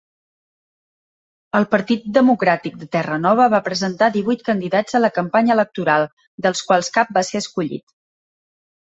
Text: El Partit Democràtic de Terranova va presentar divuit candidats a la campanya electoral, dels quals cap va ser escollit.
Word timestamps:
El 1.59 1.67
Partit 1.73 2.07
Democràtic 2.15 2.79
de 2.85 2.89
Terranova 2.97 3.47
va 3.57 3.61
presentar 3.69 4.09
divuit 4.17 4.45
candidats 4.51 5.01
a 5.01 5.05
la 5.05 5.15
campanya 5.21 5.57
electoral, 5.61 6.11
dels 6.49 6.69
quals 6.73 6.95
cap 7.01 7.17
va 7.21 7.29
ser 7.33 7.47
escollit. 7.47 7.91